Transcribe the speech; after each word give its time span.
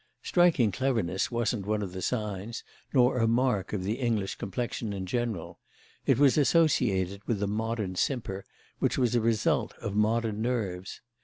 Striking 0.23 0.71
cleverness 0.71 1.29
wasn't 1.29 1.67
one 1.67 1.83
of 1.83 1.91
the 1.91 2.01
signs, 2.01 2.63
nor 2.91 3.19
a 3.19 3.27
mark 3.27 3.71
of 3.71 3.83
the 3.83 3.99
English 3.99 4.33
complexion 4.33 4.93
in 4.93 5.05
general; 5.05 5.59
it 6.07 6.17
was 6.17 6.39
associated 6.39 7.21
with 7.27 7.37
the 7.37 7.45
modern 7.47 7.93
simper, 7.93 8.43
which 8.79 8.97
was 8.97 9.13
a 9.13 9.21
result 9.21 9.73
of 9.77 9.95
modern 9.95 10.41
nerves. 10.41 11.01